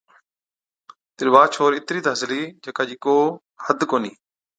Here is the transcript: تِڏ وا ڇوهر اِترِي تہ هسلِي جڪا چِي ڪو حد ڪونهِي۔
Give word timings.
تِڏ 1.15 1.27
وا 1.33 1.43
ڇوهر 1.53 1.71
اِترِي 1.77 1.99
تہ 2.03 2.09
هسلِي 2.13 2.41
جڪا 2.63 2.83
چِي 2.89 2.95
ڪو 3.03 3.15
حد 3.65 3.79
ڪونهِي۔ 3.89 4.11